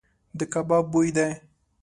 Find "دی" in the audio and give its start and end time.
1.17-1.29